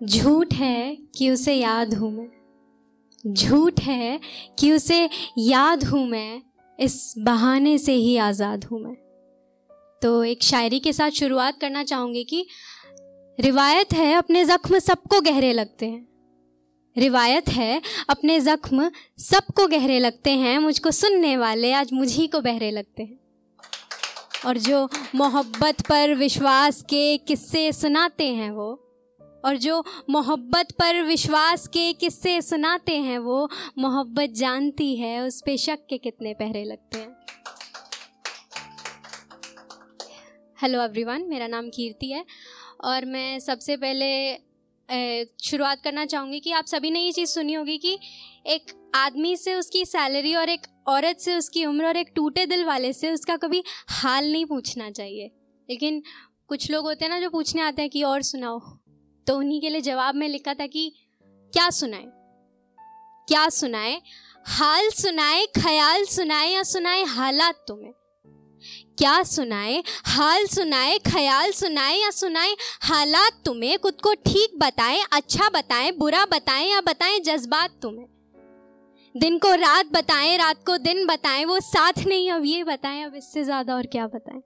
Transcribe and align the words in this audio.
झूठ 0.00 0.52
है 0.54 0.96
कि 1.18 1.30
उसे 1.30 1.54
याद 1.54 1.94
हूँ 1.94 2.10
मैं। 2.12 3.32
झूठ 3.34 3.80
है 3.80 4.20
कि 4.58 4.72
उसे 4.72 5.08
याद 5.38 5.84
हूँ 5.84 6.06
मैं, 6.08 6.42
इस 6.78 7.14
बहाने 7.18 7.76
से 7.78 7.92
ही 7.92 8.16
आज़ाद 8.16 8.64
हूँ 8.64 8.80
मैं। 8.80 8.94
तो 10.02 10.24
एक 10.24 10.42
शायरी 10.42 10.78
के 10.80 10.92
साथ 10.92 11.10
शुरुआत 11.10 11.58
करना 11.60 11.84
चाहूँगी 11.84 12.24
कि 12.24 12.46
रिवायत 13.38 13.92
है 13.92 14.12
अपने 14.14 14.44
ज़ख्म 14.44 14.78
सबको 14.78 15.20
गहरे 15.20 15.52
लगते 15.52 15.86
हैं। 15.86 16.06
रिवायत 16.96 17.48
है 17.48 17.80
अपने 18.10 18.40
ज़ख्म 18.40 18.90
सबको 19.20 19.66
गहरे 19.66 19.98
लगते 19.98 20.30
हैं, 20.30 20.58
मुझको 20.58 20.90
सुनने 20.90 21.36
वाले 21.36 21.72
आज 21.72 21.92
मुझी 21.92 22.26
को 22.26 22.40
बहरे 22.40 22.70
लगते 22.70 23.02
हैं। 23.02 23.18
और 24.46 24.58
जो 24.58 24.88
मोहब्बत 25.14 25.80
पर 25.80 26.14
विश्वास 26.14 26.82
के 26.82 27.16
किस्से 27.18 27.72
सुनाते 27.72 28.26
हैं 28.26 28.50
वो 28.50 28.87
और 29.44 29.56
जो 29.56 29.82
मोहब्बत 30.10 30.72
पर 30.72 31.02
विश्वास 31.02 31.66
के 31.66 31.92
किस्से 31.92 32.40
सुनाते 32.42 32.96
हैं, 32.96 33.18
वो 33.18 33.48
मोहब्बत 33.78 34.30
जानती 34.30 34.94
है, 34.96 35.20
उस 35.20 35.40
पे 35.46 35.56
शक 35.56 35.86
के 35.90 35.98
कितने 35.98 36.32
पहरे 36.34 36.64
लगते 36.64 36.98
हैं। 36.98 37.16
हेलो 40.62 40.82
एवरीवन 40.82 41.22
मेरा 41.22 41.46
नाम 41.46 41.68
कीर्ति 41.68 42.10
है 42.10 42.24
और 42.84 43.04
मैं 43.04 43.38
सबसे 43.38 43.76
पहले 43.76 44.36
शुरुआत 45.42 45.80
करना 45.82 46.04
चाहूँगी 46.04 46.40
कि 46.40 46.52
आप 46.52 46.64
सभी 46.64 46.90
ने 46.90 47.00
ये 47.00 47.12
चीज़ 47.12 47.30
सुनी 47.30 47.52
होगी 47.52 47.76
कि 47.78 47.98
एक 48.46 48.72
आदमी 48.94 49.36
से 49.36 49.54
उसकी 49.54 49.84
सैलरी 49.84 50.34
और 50.34 50.48
एक 50.48 50.66
औरत 50.88 51.18
से 51.20 51.36
उसकी 51.36 51.64
उम्र 51.64 51.86
और 51.86 51.96
एक 51.96 52.12
टूटे 52.14 52.46
दिल 52.46 52.64
वाले 52.64 52.92
से 52.92 53.10
उसका 53.10 53.36
कभी 53.36 53.62
हाल 53.90 54.32
नहीं 54.32 54.46
पूछना 54.46 54.90
चाहिए। 54.90 55.30
लेकिन 55.68 56.02
कुछ 56.48 56.70
लोग 56.70 56.84
होते 56.84 57.04
हैं 57.04 57.10
ना 57.10 57.20
जो 57.20 57.30
पूछने 57.30 57.62
आते 57.62 57.82
हैं 57.82 57.90
कि 57.90 58.02
और 58.02 58.22
सुनाओ। 58.22 58.60
तो 59.28 59.38
उन्हीं 59.38 59.60
के 59.60 59.68
लिए 59.68 59.80
जवाब 59.80 60.14
में 60.14 60.28
लिखा 60.28 60.54
था 60.54 60.66
कि, 60.66 60.92
क्या 61.52 61.70
सुनाए? 61.70 62.04
क्या 63.28 63.48
सुनाए? 63.48 64.02
हाल 64.46 64.90
सुनाए, 64.90 65.46
ख्याल 65.46 66.04
सुनाए 66.04 66.48
या 66.48 66.62
सुनाए 66.62 67.04
हालात 67.04 67.64
तुम्हें? 67.68 67.92
क्या 68.98 69.22
सुनाए, 69.22 69.82
हाल 70.06 70.46
सुनाए, 70.46 70.98
ख्याल 70.98 71.52
सुनाए 71.52 71.96
या 71.96 72.10
सुनाए 72.10 72.56
हालात 72.82 73.32
तुम्हें? 73.44 73.78
खुद 73.78 74.00
को 74.00 74.14
ठीक 74.14 74.58
बताएँ 74.58 75.04
अच्छा 75.12 75.48
बताएँ, 75.48 75.92
बुरा 75.92 76.24
बताएँ 76.24 76.70
या 76.70 76.80
बताएँ 76.80 77.20
जज्बात 77.20 77.70
तुम्हें? 77.82 78.06
दिन 79.16 79.38
को 79.38 79.54
रात 79.54 79.86
बताएँ, 79.86 80.36
रात 80.36 80.56
को 80.66 80.76
दिन 80.76 81.06
बताएँ, 81.06 81.44
वो 81.44 81.60
साथ 81.60 81.92
नहीं, 82.06 82.30
अब 82.30 82.44
ये 82.44 82.64
बताएँ, 82.64 83.04
अब 83.04 83.14
इससे 83.14 83.44
ज़्यादा 83.44 83.74
और 83.74 83.86
क्या 83.86 84.06
बताएँ? 84.06 84.42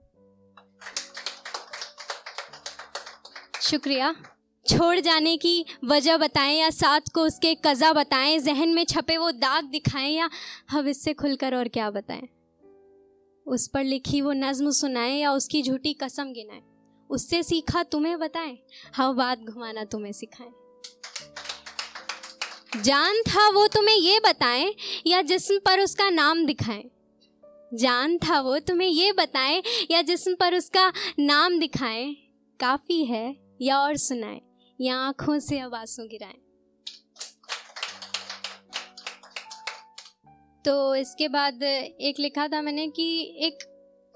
शुक्रिया। 3.61 4.15
छोड़ 4.65 4.99
जाने 4.99 5.37
की 5.37 5.65
वजह 5.85 6.17
बताएँ 6.17 6.59
या 6.59 6.69
साथ 6.69 7.01
को 7.13 7.21
उसके 7.21 7.55
कज़ा 7.55 7.93
बताएँ, 7.93 8.39
जहन 8.39 8.69
में 8.69 8.85
छपे 8.85 9.17
वो 9.17 9.31
दाग 9.31 9.63
दिखाएँ 9.63 10.15
या 10.15 10.29
हम 10.69 10.87
इससे 10.87 11.13
खुलकर 11.13 11.55
और 11.55 11.67
क्या 11.67 11.89
बताएँ? 11.89 12.29
उस 13.47 13.67
पर 13.67 13.83
लिखी 13.83 14.21
वो 14.21 14.31
नज्म 14.31 14.71
सुनाएँ 14.71 15.19
या 15.19 15.31
उसकी 15.31 15.63
झूठी 15.63 15.93
कसम 15.93 16.31
गिनाएँ? 16.33 16.61
उससे 17.09 17.43
सीखा 17.43 17.83
तुम्हें 17.83 18.19
बताएँ? 18.19 18.57
हाँ 18.93 19.15
बात 19.15 19.39
घुमाना 19.39 19.83
तुम्हें 19.83 20.11
सिखाएँ। 20.11 20.51
जान 22.83 23.21
था 23.21 23.49
वो 23.49 23.67
तुम्हें 23.67 23.95
ये 23.95 24.19
बताएँ 24.19 24.73
या 25.07 25.21
जिस्म 25.21 25.59
पर 25.59 25.79
उसका 25.79 26.09
नाम 26.09 26.45
दिखाएँ? 26.45 26.83
जान 27.73 28.17
था 28.17 28.41
वो 28.41 28.59
तुम्हें 28.59 28.87
ये 28.87 29.11
बताएँ 29.11 29.63
या 29.91 30.01
जिस्म 30.01 30.35
पर 30.35 30.55
उसका 30.55 30.91
नाम 31.19 31.59
दिखाएँ? 31.59 32.15
काफ़ी 32.59 33.05
है 33.05 33.35
या 33.61 33.79
और 33.79 33.97
सुनाएँ? 33.97 34.41
या 34.83 34.97
आँखों 34.97 35.39
से 35.39 35.59
अब 35.59 35.75
आँसू 35.75 36.03
गिराएँ। 36.03 36.39
तो 40.65 40.95
इसके 40.95 41.27
बाद 41.27 41.63
एक 41.63 42.19
लिखा 42.19 42.47
था 42.47 42.61
मैंने 42.61 42.87
कि 42.87 43.05
एक 43.39 43.63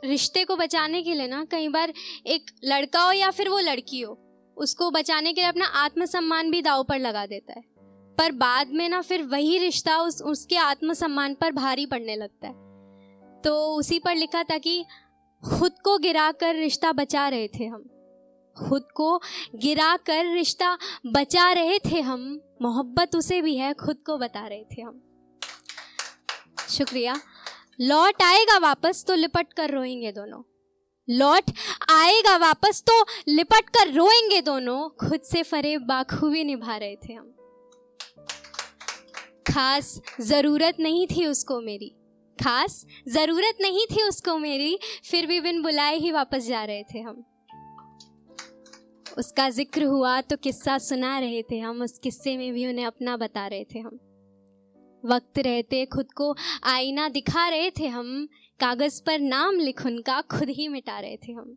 रिश्ते 0.06 0.44
को 0.44 0.56
बचाने 0.56 1.02
के 1.04 1.14
लिए 1.14 1.28
ना 1.28 1.44
कई 1.44 1.68
बार 1.68 1.94
एक 2.28 2.52
लड़का 2.64 3.02
हो 3.02 3.12
या 3.12 3.32
फिर 3.32 3.50
वो 3.50 3.60
लड़की 3.60 4.02
हो, 4.02 4.18
उसको 4.58 4.92
बचाने 4.92 5.34
के 5.34 5.42
लिए 5.42 5.50
अपना 5.50 5.66
आत्मसम्मान 5.66 6.52
भी 6.52 6.62
दाव 6.62 6.84
पर 6.84 7.00
लगा 7.00 7.26
देता 7.26 7.54
है। 7.54 7.64
पर 8.18 8.32
बाद 8.32 8.70
में 8.70 8.88
ना 8.90 9.02
फिर 9.02 9.24
वही 9.24 9.58
रिश्ता 9.58 9.98
उस, 9.98 10.22
उसके 10.22 10.58
आत्मसम्मान 10.58 11.34
पर 11.34 11.52
भारी 11.52 11.86
पड़ने 11.86 12.16
लगता 12.16 12.48
है। 12.48 13.42
तो 13.42 13.76
उसी 13.76 14.00
पर 14.00 14.16
लिखा 14.16 14.44
था 14.44 14.58
कि 14.58 14.86
खुद 15.44 15.76
को 15.84 15.98
गिराकर 15.98 16.56
रिश्ता 16.56 16.92
बचा 16.92 17.28
रहे 17.30 17.48
थे 17.48 17.66
हम। 17.66 17.90
खुद 18.58 18.88
को 18.96 19.18
गिरा 19.56 19.98
कर 19.98 20.34
रिश्ता 20.34 20.78
बचा 21.06 21.52
रहे 21.52 21.80
थे 21.80 22.02
हम। 22.02 22.42
मोहब्बत 22.62 23.16
उसे 23.16 23.42
भी 23.42 23.56
है, 23.58 23.74
खुद 23.74 23.98
को 24.06 24.18
बता 24.18 24.48
रहे 24.48 24.64
थे 24.64 24.82
हम। 24.82 25.02
शुक्रिया। 26.70 27.16
लौट 27.82 28.22
आएगा 28.24 28.58
वापस 28.58 29.06
तो 29.08 29.14
लिपट 29.14 29.54
कर 29.54 29.72
रोएँगे 29.72 30.12
दोनों। 30.12 30.42
लौट 31.10 31.52
आएगा 31.90 32.38
वापस 32.38 32.84
तो 32.88 33.06
लिपट 33.28 33.70
कर 33.70 33.94
रोएँगे 33.94 34.42
दोनों। 34.42 35.10
खुद 35.10 35.22
से 35.22 35.44
फरे 35.44 35.78
बाखूबी 35.78 36.44
निभा 36.44 36.78
रहे 36.78 36.96
थे 36.96 37.14
हम। 37.14 37.34
खास 39.48 40.02
ज़रूरत 40.22 40.78
नहीं 40.80 41.08
थी 41.08 41.26
उसको 41.26 41.62
मेरी। 41.62 41.90
खास 42.44 42.86
ज़रूरत 43.08 43.58
नहीं 43.62 43.86
थी 43.86 44.04
उसको 44.04 44.38
मेरी। 44.38 44.80
फिर 45.12 45.26
भी 45.26 45.42
बिन 45.42 45.62
बुलाए 45.62 45.98
ही 45.98 46.12
वापस 46.12 46.48
जा 46.48 46.64
रहे 46.64 46.84
थे 46.84 47.00
हम। 47.00 47.26
उसका 49.18 49.50
ज़िक्र 49.50 49.84
हुआ 49.86 50.20
तो 50.22 50.36
किस्सा 50.38 50.78
सुना 50.78 51.18
रहे 51.20 51.42
थे 51.44 51.60
हम, 51.60 51.82
उस 51.82 52.00
किस्से 52.00 52.36
में 52.38 52.52
भी 52.54 52.66
उन्हें 52.68 52.86
अपना 52.86 53.18
बता 53.18 53.46
रहे 53.48 53.64
थे 53.66 53.80
हम। 53.80 54.00
वक्त 55.04 55.40
रहते 55.40 55.86
खुद 55.86 56.12
को 56.12 56.34
आईना 56.64 57.08
दिखा 57.10 57.48
रहे 57.50 57.70
थे 57.72 57.88
हम, 57.88 58.28
कागज़ 58.60 59.02
पर 59.06 59.20
नाम 59.20 59.60
लिख 59.60 59.86
उनका 59.86 60.20
खुद 60.32 60.50
ही 60.50 60.68
मिटा 60.68 61.00
रहे 61.00 61.18
थे 61.18 61.32
हम। 61.32 61.56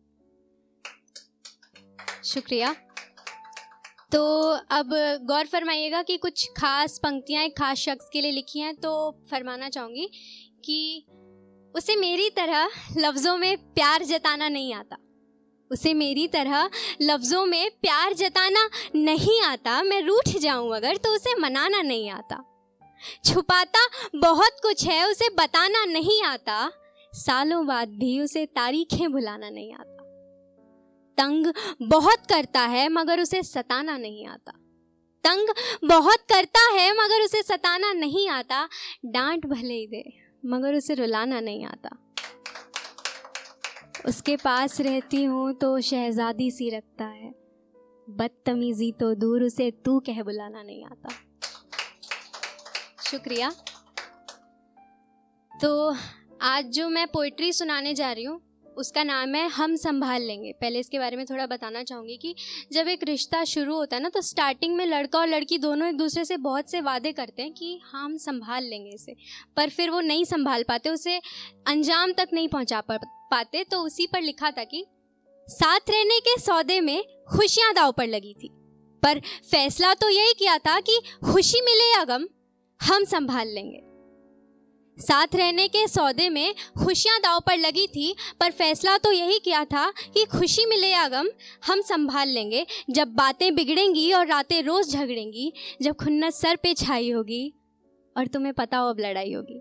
शुक्रिया। 2.24 2.74
तो 4.12 4.22
अब 4.70 4.90
गौर 5.24 5.46
फरमाइएगा 5.46 6.02
कि 6.02 6.16
कुछ 6.16 6.46
खास 6.56 6.98
पंक्तियाँ 6.98 7.44
एक 7.44 7.56
खास 7.58 7.78
शख्स 7.78 8.08
के 8.12 8.20
लिए 8.20 8.32
लिखी 8.32 8.60
हैं 8.60 8.74
तो 8.76 8.90
फरमाना 9.30 9.68
चाहूँगी 9.68 10.08
कि 10.64 11.06
उसे 11.74 11.96
मेरी 11.96 12.28
तरह 12.30 12.70
लफ्ज़ों 12.96 13.36
में 13.38 13.56
प्यार 13.74 14.04
जताना 14.04 14.48
नहीं 14.48 14.74
आता। 14.74 14.96
उसे 15.70 15.94
मेरी 15.94 16.28
तरह 16.28 16.70
लफ्ज़ों 17.02 17.46
में 17.46 17.70
प्यार 17.70 18.12
जताना 18.12 18.70
नहीं 18.94 19.42
आता। 19.42 19.82
मैं 19.82 20.02
रूठ 20.02 20.28
जाऊँ 20.28 20.76
अगर 20.76 20.96
तो 20.96 21.14
उसे 21.14 21.34
मनाना 21.34 21.82
नहीं 21.82 22.10
आता। 22.10 22.44
छुपाता 23.24 23.86
बहुत 24.16 24.52
कुछ 24.62 24.86
है, 24.86 25.10
उसे 25.10 25.28
बताना 25.28 25.84
नहीं 25.84 26.22
आता। 26.22 26.72
सालों 27.12 27.66
बाद 27.66 27.88
भी 27.88 28.20
उसे 28.20 28.46
तारीखें 28.46 29.12
भुलाना 29.12 29.50
नहीं 29.50 29.74
आता। 29.74 29.96
तंग 31.18 31.52
बहुत 31.82 32.18
करता 32.28 32.60
है, 32.60 32.88
मगर 32.88 33.20
उसे 33.20 33.42
सताना 33.42 33.96
नहीं 33.96 34.26
आता। 34.26 34.52
तंग 35.24 35.48
बहुत 35.84 36.18
करता 36.18 36.60
है, 36.72 36.92
मगर 36.92 37.24
उसे 37.24 37.42
सताना 37.42 37.92
नहीं 37.92 38.28
आता। 38.28 38.68
डांट 39.06 39.46
भले 39.46 39.74
ही 39.74 39.86
दे, 39.86 40.04
मगर 40.46 40.74
उसे 40.74 40.94
रुलाना 40.94 41.40
नहीं 41.40 41.64
आता। 41.64 42.09
उसके 44.06 44.36
पास 44.36 44.80
रहती 44.80 45.22
हूँ 45.24 45.52
तो 45.54 45.80
शहजादी 45.80 46.50
सी 46.50 46.70
रखता 46.70 47.04
है। 47.04 47.30
बदतमीजी 48.10 48.92
तो 48.92 49.14
दूर 49.14 49.42
उसे 49.42 49.70
तू 49.84 49.98
कह 50.00 50.22
बुलाना 50.22 50.62
नहीं 50.62 50.84
आता। 50.84 51.08
शुक्रिया। 53.10 53.50
तो 55.52 55.94
आज 56.42 56.64
जो 56.66 56.88
मैं 56.88 57.06
पोइट्री 57.06 57.52
सुनाने 57.52 57.94
जा 57.94 58.12
रही 58.12 58.24
हूँ 58.24 58.40
उसका 58.80 59.02
नाम 59.02 59.34
है 59.34 59.46
हम 59.48 59.74
संभाल 59.76 60.22
लेंगे। 60.22 60.52
पहले 60.52 60.78
इसके 60.78 60.98
बारे 60.98 61.16
में 61.16 61.24
थोड़ा 61.26 61.46
बताना 61.46 61.82
चाहूँगी 61.82 62.16
कि 62.16 62.34
जब 62.72 62.88
एक 62.88 63.04
रिश्ता 63.04 63.42
शुरू 63.44 63.74
होता 63.74 63.96
है 63.96 64.02
ना 64.02 64.08
तो 64.08 64.20
स्टार्टिंग 64.22 64.76
में 64.76 64.84
लड़का 64.86 65.18
और 65.18 65.28
लड़की 65.28 65.58
दोनों 65.58 65.88
एक 65.88 65.96
दूसरे 65.96 66.24
से 66.24 66.36
बहुत 66.38 66.70
से 66.70 66.80
वादे 66.80 67.12
करते 67.12 67.42
हैं 67.42 67.52
कि 67.52 67.80
हाँ 67.84 68.04
हम 68.04 68.16
संभाल 68.16 68.64
लेंगे 68.64 68.90
इसे। 68.90 69.16
पर 69.56 69.68
फिर 69.68 69.90
वो 69.90 70.00
नहीं 70.00 70.24
संभाल 70.24 70.62
पाते, 70.62 70.90
उसे 70.90 71.20
अंजाम 71.66 72.12
तक 72.12 72.28
नहीं 72.32 72.48
पहुँचा 72.48 72.80
पाते। 72.80 73.64
तो 73.64 73.82
उसी 73.82 74.06
पर 74.06 74.22
लिखा 74.22 74.50
था 74.50 74.64
कि 74.64 74.84
साथ 75.48 75.90
रहने 75.90 76.18
के 76.20 76.38
सौदे 76.40 76.80
में 76.80 77.02
खुशियाँ 77.30 77.72
दाव 77.74 77.92
पर 77.92 78.06
लगी 78.06 78.34
थी। 78.34 78.50
पर 79.02 79.20
फैसला 79.50 79.92
तो 79.94 80.08
यही 80.08 80.32
किया 80.32 80.56
था 80.58 80.78
कि 80.80 80.98
खुशी 81.24 81.60
मिले 81.60 81.90
या 81.92 82.04
गम, 82.04 82.26
हम 82.80 83.04
संभाल 83.04 83.48
लेंगे। 83.48 83.89
साथ 85.00 85.34
रहने 85.34 85.66
के 85.68 85.86
सौदे 85.88 86.28
में 86.30 86.54
खुशियाँ 86.78 87.18
दाव 87.20 87.40
पर 87.40 87.56
लगी 87.58 87.86
थी, 87.86 88.14
पर 88.40 88.50
फैसला 88.52 88.96
तो 88.98 89.12
यही 89.12 89.38
किया 89.38 89.64
था 89.66 89.90
कि 90.14 90.24
खुशी 90.28 90.66
मिले 90.66 90.88
या 90.88 91.06
गम 91.08 91.28
हम 91.66 91.80
संभाल 91.82 92.28
लेंगे। 92.28 92.64
जब 92.90 93.14
बातें 93.14 93.54
बिगड़ेंगी 93.54 94.12
और 94.12 94.26
रातें 94.26 94.62
रोज़ 94.62 94.90
झगड़ेंगी, 94.90 95.52
जब 95.82 95.96
खुन्नस 95.96 96.40
सर 96.40 96.56
पे 96.56 96.74
छाई 96.74 97.10
होगी 97.10 97.52
और 98.16 98.26
तुम्हें 98.26 98.54
पता 98.54 98.78
हो 98.78 98.88
अब 98.90 99.00
लड़ाई 99.00 99.32
होगी, 99.32 99.60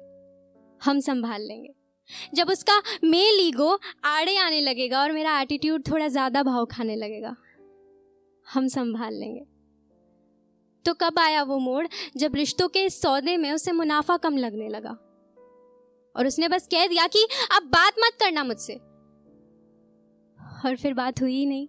हम 0.81 1.00
संभाल 1.01 1.42
लेंगे। 1.42 1.74
जब 2.33 2.50
उसका 2.50 2.81
मेल 3.03 3.39
ईगो 3.39 3.77
आड़े 4.06 4.35
आने 4.38 4.62
लगेगा 4.62 5.01
और 5.01 5.12
मेरा 5.12 5.39
एटीट्यूड 5.42 5.83
थोड़ा 5.88 6.07
ज़्यादा 6.07 6.44
भाव 6.44 6.65
खाने 6.68 6.95
लगेगा, 6.95 7.35
हम 8.47 8.68
संभाल 8.69 9.13
लेंगे। 9.13 9.45
तो 10.85 10.94
कब 10.95 11.19
आया 11.19 11.44
वो 11.44 11.57
मोड़, 11.59 11.85
जब 12.18 12.35
रिश्तों 12.35 12.68
के 12.68 12.83
इस 12.85 13.01
सौदे 13.01 13.35
में 13.38 13.51
उसे 13.51 13.71
मुनाफा 13.71 14.18
कम 14.18 14.38
लगने 14.38 14.68
लगा? 14.69 14.97
और 16.15 16.27
उसने 16.27 16.47
बस 16.47 16.67
कह 16.67 16.88
दिया 16.88 17.07
कि 17.07 17.27
अब 17.51 17.69
बात 17.71 17.95
मत 18.00 18.17
करना 18.19 18.44
मुझसे। 18.44 18.73
और 20.65 20.75
फिर 20.75 20.94
बात 20.94 21.21
हुई 21.21 21.35
ही 21.35 21.45
नहीं। 21.45 21.67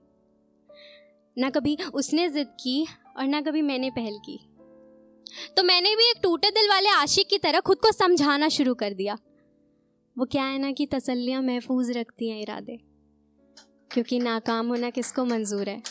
ना 1.37 1.50
कभी 1.50 1.76
उसने 1.94 2.28
जिद 2.28 2.48
की 2.60 2.87
और 3.16 3.26
ना 3.26 3.40
कभी 3.40 3.62
मैंने 3.62 3.90
पहल 3.90 4.19
की। 4.19 4.38
तो 5.56 5.62
मैंने 5.62 5.94
भी 5.96 6.08
एक 6.10 6.20
टूटे 6.22 6.50
दिल 6.50 6.69
वाले 6.69 6.88
आशिक 6.88 7.28
की 7.28 7.38
तरह 7.38 7.60
खुद 7.60 7.78
को 7.78 7.92
समझाना 7.92 8.48
शुरू 8.48 8.75
कर 8.75 8.94
दिया। 8.94 9.16
वो 10.16 10.25
क्या 10.26 10.44
है 10.44 10.58
ना 10.58 10.70
कि 10.72 10.87
तसल्लियाँ 10.87 11.42
महफूज 11.42 11.90
रखती 11.90 12.28
हैं 12.28 12.40
इरादे, 12.42 12.78
क्योंकि 13.90 14.19
नाकाम 14.19 14.69
होना 14.69 14.90
किसको 14.90 15.25
मंजूर 15.25 15.69
है। 15.69 15.82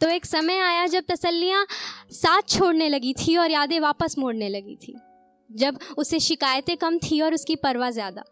तो 0.00 0.08
एक 0.08 0.26
समय 0.26 0.58
आया 0.60 0.86
जब 0.86 1.04
तसल्लियाँ 1.10 1.66
साथ 2.12 2.48
छोड़ने 2.48 2.88
लगी 2.88 3.12
थी 3.16 3.36
और 3.36 3.50
यादें 3.50 3.78
वापस 3.80 4.14
मोड़ने 4.18 4.48
लगी 4.48 4.76
थी। 4.76 4.96
जब 5.50 5.78
उसे 5.98 6.20
शिकायतें 6.20 6.76
कम 6.76 6.98
थी 6.98 7.20
और 7.20 7.34
उसकी 7.34 7.56
परवाह 7.56 7.90
ज़्यादा। 7.90 8.24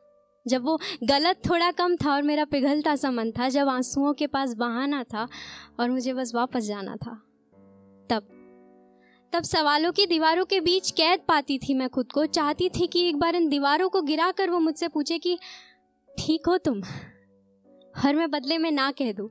जब 0.47 0.65
वो 0.65 0.79
गलत 1.05 1.41
थोड़ा 1.51 1.71
कम 1.71 1.97
था 1.97 2.13
और 2.13 2.23
मेरा 2.23 2.45
पिघलता 2.45 2.97
सा 2.97 3.11
मन 3.11 3.31
था, 3.31 3.49
जब 3.49 3.69
आंसुओं 3.69 4.13
के 4.13 4.27
पास 4.27 4.55
बहाना 4.55 5.03
था 5.05 5.29
और 5.81 5.91
मुझे 5.91 6.15
बस 6.15 6.35
वापस 6.35 6.65
जाना 6.65 6.97
था, 6.97 7.15
तब। 8.11 8.29
तब 9.33 9.43
सवालों 9.43 9.93
की 9.93 10.07
दीवारों 10.07 10.45
के 10.45 10.61
बीच 10.61 10.91
कैद 10.91 11.21
पाती 11.29 11.59
थी 11.59 11.75
मैं 11.75 11.89
खुद 11.89 12.13
को। 12.13 12.27
चाहती 12.27 12.69
थी 12.69 12.87
कि 12.87 13.09
एक 13.09 13.17
बार 13.17 13.37
इन 13.37 13.49
दीवारों 13.49 13.89
को 13.89 14.03
गिरा 14.03 14.31
कर 14.31 14.51
वो 14.51 14.59
मुझसे 14.59 14.89
पूछे 14.89 15.19
कि, 15.19 15.39
ठीक 16.11 16.47
हो 16.47 16.57
तुम? 16.59 16.83
हर 17.97 18.17
मैं 18.17 18.31
बदले 18.31 18.59
में 18.59 18.71
ना 18.71 18.91
कह 18.91 19.13
दूँ? 19.13 19.29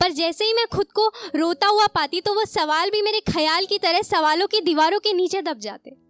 पर 0.00 0.12
जैसे 0.12 0.44
ही 0.44 0.52
मैं 0.52 0.66
खुद 0.72 0.86
को 0.92 1.08
रोता 1.36 1.66
हुआ 1.66 1.86
पाती 1.86 2.20
तो 2.20 2.34
वो 2.34 2.44
सवाल 2.44 2.90
भी 2.90 3.02
मेरे 3.02 3.20
ख्याल 3.20 3.66
की 3.66 3.78
तरह 3.78 4.02
सवालों 4.02 4.46
की 4.46 4.60
दीवारों 4.60 4.98
के 4.98 5.12
नीचे 5.12 5.42
दब 5.42 5.58
जाते। 5.58 6.03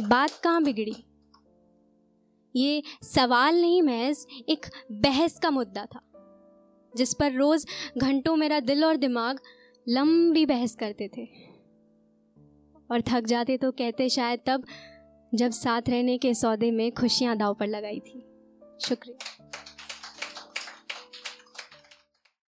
बात 0.00 0.30
कहाँ 0.44 0.62
बिगड़ी? 0.62 0.94
ये 2.54 2.82
सवाल 3.02 3.60
नहीं, 3.60 3.82
महज 3.82 4.26
एक 4.48 4.66
बहस 4.92 5.38
का 5.38 5.50
मुद्दा 5.50 5.84
था, 5.86 6.00
जिस 6.94 7.14
पर 7.14 7.32
रोज 7.32 7.66
घंटों 7.98 8.36
मेरा 8.36 8.60
दिल 8.60 8.84
और 8.84 8.96
दिमाग 8.96 9.40
लंबी 9.86 10.44
बहस 10.46 10.74
करते 10.74 11.08
थे। 11.08 11.24
और 12.90 13.02
थक 13.02 13.26
जाते 13.26 13.56
तो 13.56 13.70
कहते 13.70 14.08
शायद 14.08 14.40
तब, 14.46 14.64
जब 15.32 15.50
साथ 15.50 15.88
रहने 15.88 16.18
के 16.18 16.34
सौदे 16.34 16.70
में 16.70 16.90
खुशियाँ 16.92 17.36
दाव 17.36 17.54
पर 17.54 17.66
लगाई 17.66 18.00
थी। 18.00 18.20
शुक्रिया। 18.80 19.45